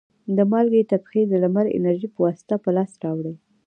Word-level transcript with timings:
د 0.35 0.37
مالګې 0.51 0.89
تبخیر 0.91 1.25
د 1.29 1.33
لمر 1.43 1.65
د 1.69 1.73
انرژي 1.77 2.07
په 2.11 2.19
واسطه 2.25 2.55
په 2.63 2.69
لاس 2.75 2.91
راوړي. 3.03 3.33